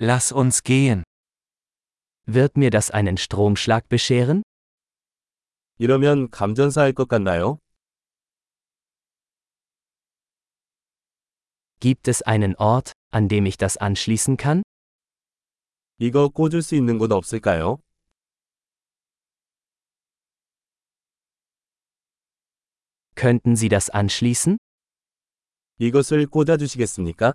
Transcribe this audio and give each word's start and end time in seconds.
Lass 0.00 0.30
uns 0.30 0.62
gehen. 0.62 1.02
Wird 2.24 2.56
mir 2.56 2.70
das 2.70 2.92
einen 2.92 3.16
Stromschlag 3.16 3.88
bescheren? 3.88 4.44
이러면 5.78 6.30
감전사할 6.30 6.92
것 6.92 7.08
같나요? 7.08 7.58
Gibt 11.80 12.06
es 12.06 12.22
einen 12.22 12.54
Ort, 12.56 12.92
an 13.10 13.28
dem 13.28 13.44
ich 13.46 13.56
das 13.56 13.76
anschließen 13.76 14.36
kann? 14.36 14.62
이거 15.98 16.28
꽂을 16.28 16.62
수 16.62 16.76
있는 16.76 16.98
곳 16.98 17.10
없을까요? 17.10 17.78
Könnten 23.16 23.56
Sie 23.56 23.68
das 23.68 23.90
anschließen? 23.90 24.58
이것을 25.78 26.28
꽂아주시겠습니까? 26.28 27.34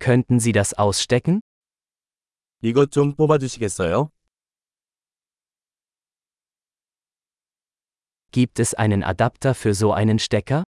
Könnten 0.00 0.38
Sie 0.38 0.52
das 0.52 0.74
ausstecken? 0.74 1.40
이것 2.62 2.90
좀 2.90 3.14
뽑아주시겠어요? 3.14 4.10
Gibt 8.32 8.60
es 8.60 8.74
einen 8.74 9.02
Adapter 9.02 9.54
für 9.54 9.74
so 9.74 9.92
einen 9.92 10.18
Stecker? 10.18 10.64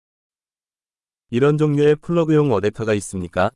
이런 1.29 1.57
종류의 1.57 1.97
플러그용 1.97 2.49
어댑터가 2.49 2.95
있습니까? 2.97 3.51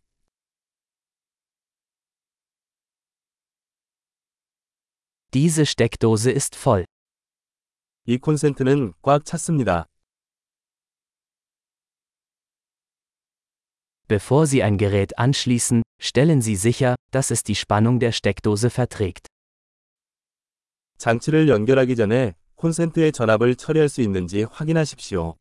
Diese 5.33 5.65
Steckdose 5.65 6.29
ist 6.31 6.57
voll. 6.57 6.85
이 8.05 8.17
콘센트는 8.17 8.93
꽉 9.01 9.23
찼습니다. 9.23 9.87
Bevor 14.11 14.45
Sie 14.45 14.61
ein 14.61 14.77
Gerät 14.77 15.17
anschließen, 15.17 15.83
stellen 15.97 16.41
Sie 16.41 16.57
sicher, 16.57 16.95
dass 17.11 17.31
es 17.31 17.43
die 17.43 17.55
Spannung 17.55 17.99
der 17.99 18.11
Steckdose 18.11 18.69
verträgt. 18.69 19.27
장치를 20.97 21.47
연결하기 21.47 21.95
전에 21.95 22.35
콘센트의 22.55 23.13
전압을 23.13 23.55
처리할 23.55 23.87
수 23.87 24.01
있는지 24.01 24.43
확인하십시오. 24.43 25.37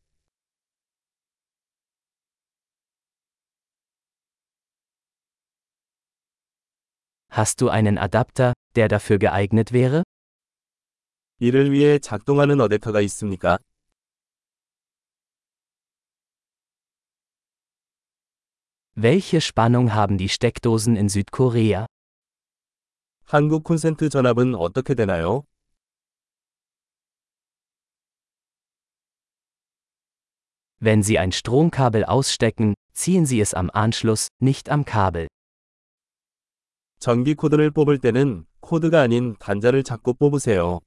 Hast 7.29 7.61
du 7.61 7.69
einen 7.69 7.97
Adapter, 7.97 8.53
der 8.75 8.87
dafür 8.87 9.19
geeignet 9.19 9.73
wäre? 9.73 10.03
이를 11.39 11.71
위해 11.71 11.99
작동하는 11.99 12.57
어댑터가 12.57 13.03
있습니까? 13.03 13.57
Welche 18.95 19.41
Spannung 19.41 19.93
haben 19.93 20.17
die 20.17 20.29
Steckdosen 20.29 20.95
in 20.95 21.09
Südkorea? 21.09 21.87
한국 23.25 23.63
콘센트 23.63 24.09
전압은 24.09 24.53
어떻게 24.53 24.93
되나요? 24.93 25.43
Wenn 30.79 31.01
Sie 31.03 31.17
ein 31.17 31.31
Stromkabel 31.31 32.03
ausstecken, 32.05 32.73
ziehen 32.93 33.25
Sie 33.25 33.39
es 33.39 33.53
am 33.53 33.69
Anschluss, 33.73 34.27
nicht 34.39 34.69
am 34.69 34.83
Kabel. 34.83 35.27
전기 36.99 37.33
코드를 37.33 37.71
뽑을 37.71 37.97
때는 37.97 38.45
코드가 38.59 39.01
아닌 39.01 39.35
단자를 39.39 39.83
잡고 39.83 40.13
뽑으세요. 40.15 40.81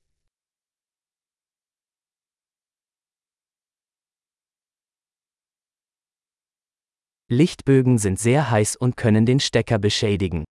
Lichtbögen 7.29 7.98
sind 7.98 8.19
sehr 8.19 8.51
heiß 8.51 8.77
und 8.77 8.97
können 8.97 9.27
den 9.27 9.41
Stecker 9.41 9.79
beschädigen. 9.79 10.45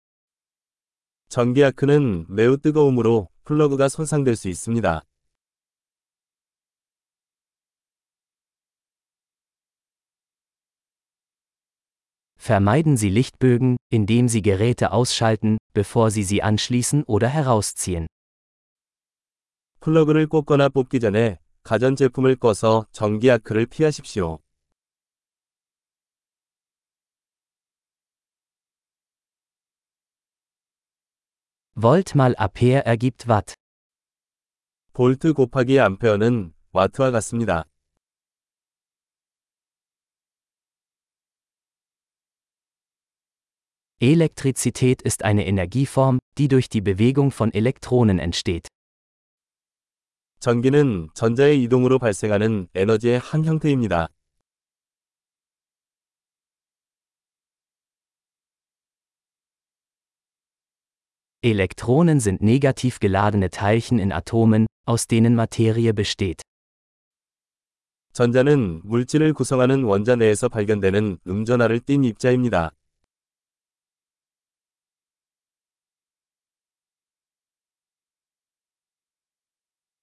전기 1.29 1.63
아크는 1.63 2.25
매우 2.29 2.57
뜨거움으로 2.57 3.29
플러그가 3.43 3.89
손상될 3.89 4.35
수 4.35 4.49
있습니다. 4.49 5.01
Vermeiden 12.37 12.97
Sie 12.97 13.09
Lichtbögen, 13.09 13.77
indem 13.91 14.27
Sie 14.27 14.41
Geräte 14.41 14.91
ausschalten, 14.91 15.57
bevor 15.73 16.09
Sie 16.09 16.23
sie 16.23 16.41
anschließen 16.41 17.03
oder 17.05 17.27
herausziehen. 17.27 18.07
플러그를 19.79 20.27
꽂거나 20.27 20.69
뽑기 20.69 20.99
전에 20.99 21.39
가전제품을 21.63 22.35
꺼서 22.37 22.87
전기 22.91 23.29
아크를 23.29 23.67
피하십시오. 23.67 24.39
Volt 31.75 32.15
mal 32.15 32.35
Ampere 32.37 32.85
ergibt 32.85 33.27
Watt. 33.27 33.55
볼트 34.93 35.33
곱하기 35.33 35.79
암페어는 35.79 36.53
와트와 36.73 37.11
같습니다. 37.11 37.65
Elektrizität 43.99 45.01
ist 45.03 45.23
eine 45.23 45.45
Energieform, 45.45 46.19
die 46.37 46.47
durch 46.47 46.69
die 46.69 46.81
Bewegung 46.81 47.31
von 47.31 47.53
Elektronen 47.53 48.19
entsteht. 48.19 48.67
전기는 50.39 51.09
전자의 51.13 51.61
이동으로 51.63 51.99
발생하는 51.99 52.67
에너지의 52.73 53.19
한 53.19 53.45
형태입니다. 53.45 54.09
Elektronen 61.45 62.19
sind 62.19 62.43
negativ 62.43 62.99
geladene 62.99 63.49
Teilchen 63.49 63.97
in 63.97 64.11
Atomen, 64.11 64.67
aus 64.85 65.07
denen 65.07 65.33
Materie 65.33 65.91
besteht. 65.91 66.43
전자는 68.13 68.81
물질을 68.83 69.33
구성하는 69.33 69.83
원자 69.83 70.15
내에서 70.15 70.49
발견되는 70.49 71.17
음전하를 71.25 71.79
띤 71.79 72.03
입자입니다. 72.03 72.71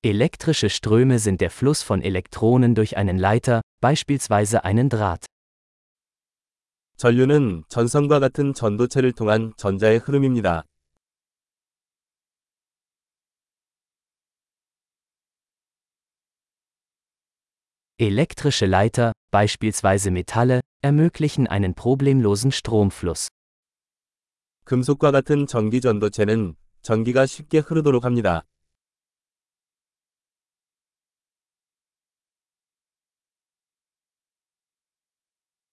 Elektrische 0.03 0.71
Ströme 0.71 1.19
sind 1.21 1.41
der 1.41 1.51
Fluss 1.51 1.83
von 1.83 2.03
Elektronen 2.03 2.75
durch 2.75 2.97
einen 2.97 3.19
Leiter, 3.19 3.61
beispielsweise 3.81 4.65
einen 4.65 4.89
Draht. 4.89 5.27
전류는 6.97 7.63
전선과 7.69 8.19
같은 8.19 8.55
전도체를 8.55 9.13
통한 9.13 9.53
전자의 9.57 9.99
흐름입니다. 9.99 10.65
Elektrische 18.01 18.67
Leiter, 18.67 19.13
beispielsweise 19.33 20.13
Metalle, 20.13 20.61
ermöglichen 20.83 21.49
einen 21.49 21.75
problemlosen 21.75 22.53
Stromfluss. 22.53 23.29
금속과 24.65 25.11
같은 25.11 25.47
전기 25.49 25.81
전도체는 25.81 26.55
전기가 26.83 27.27
쉽게 27.27 27.59
흐르도록 27.59 28.05
합니다. 28.05 28.45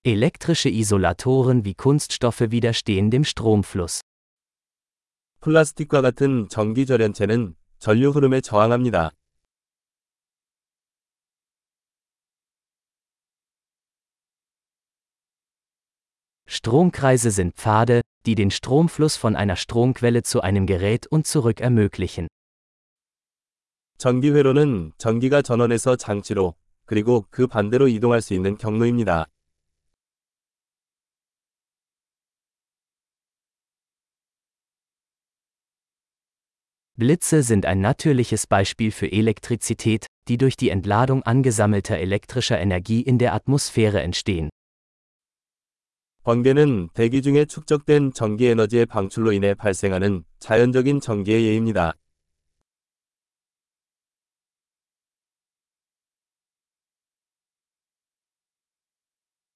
Elektrische 0.03 0.69
Isolatoren 0.69 1.63
wie 1.63 1.75
Kunststoffe 1.75 2.51
widerstehen 2.51 3.11
dem 3.11 3.23
Stromfluss. 3.23 4.01
플라스틱과 5.41 6.01
같은 6.01 6.47
전기 6.49 6.87
절연체는 6.87 7.55
전류 7.77 8.09
흐름에 8.09 8.41
저항합니다. 8.41 9.11
Stromkreise 16.49 17.31
sind 17.31 17.55
Pfade, 17.55 18.01
die 18.25 18.35
den 18.35 18.51
Stromfluss 18.51 19.17
von 19.17 19.35
einer 19.35 19.55
Stromquelle 19.55 20.23
zu 20.23 20.41
einem 20.41 20.65
Gerät 20.65 21.07
und 21.07 21.27
zurück 21.27 21.59
ermöglichen. 21.59 22.27
전기회로는 23.97 24.93
전기가 24.97 25.41
전원에서 25.41 25.95
장치로 25.95 26.55
그리고 26.85 27.25
그 27.29 27.47
반대로 27.47 27.87
이동할 27.87 28.21
수 28.21 28.33
있는 28.33 28.57
경로입니다. 28.57 29.27
Blitze 36.97 37.43
sind 37.43 37.65
ein 37.65 37.81
natürliches 37.81 38.47
Beispiel 38.47 38.89
für 38.91 39.11
Elektrizität, 39.11 40.07
die 40.29 40.37
durch 40.37 40.55
die 40.55 40.69
Entladung 40.69 41.23
angesammelter 41.23 41.97
elektrischer 41.97 42.57
Energie 42.57 43.01
in 43.01 43.17
der 43.17 43.33
Atmosphäre 43.33 44.01
entstehen. 44.01 44.49
번개는 46.22 46.90
대기 46.92 47.22
중에 47.22 47.46
축적된 47.46 48.12
전기 48.12 48.46
에너지의 48.46 48.84
방출로 48.86 49.32
인해 49.32 49.54
발생하는 49.54 50.24
자연적인 50.38 51.00
전기의 51.00 51.46
예입니다. 51.46 51.94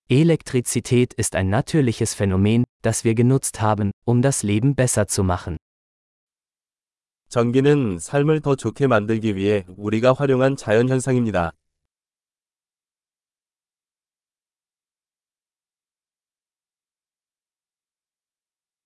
Elektrizität 0.08 1.14
ist 1.18 1.34
ein 1.34 1.48
natürliches 1.48 2.14
Phänomen, 2.14 2.64
das 2.82 3.04
wir 3.04 3.14
genutzt 3.14 3.60
haben, 3.60 3.90
um 4.04 4.22
das 4.22 4.42
Leben 4.42 4.74
besser 4.74 5.06
zu 5.06 5.22
machen. 5.22 5.56
전기는 7.28 7.98
삶을 7.98 8.40
더 8.40 8.54
좋게 8.54 8.86
만들기 8.86 9.34
위해 9.34 9.64
우리가 9.76 10.12
활용한 10.12 10.56
자연 10.56 10.88
현상입니다. 10.88 11.52